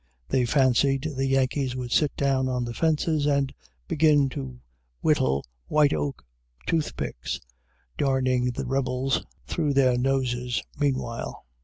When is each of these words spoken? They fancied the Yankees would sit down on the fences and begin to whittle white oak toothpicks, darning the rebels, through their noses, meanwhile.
They 0.29 0.45
fancied 0.47 1.03
the 1.15 1.27
Yankees 1.27 1.75
would 1.75 1.91
sit 1.91 2.15
down 2.17 2.49
on 2.49 2.65
the 2.65 2.73
fences 2.73 3.27
and 3.27 3.53
begin 3.87 4.29
to 4.29 4.59
whittle 5.01 5.45
white 5.67 5.93
oak 5.93 6.25
toothpicks, 6.65 7.39
darning 7.99 8.45
the 8.49 8.65
rebels, 8.65 9.23
through 9.47 9.75
their 9.75 9.99
noses, 9.99 10.63
meanwhile. 10.75 11.45